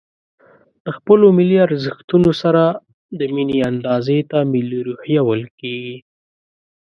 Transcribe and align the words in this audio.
د 0.83 0.87
خپلو 0.97 1.25
ملي 1.37 1.57
ارزښتونو 1.67 2.31
سره 2.41 2.63
د 3.19 3.21
ميني 3.33 3.59
اندازې 3.71 4.17
ته 4.31 4.37
ملي 4.53 4.79
روحيه 4.87 5.21
ويل 5.27 5.45
کېږي. 5.59 5.97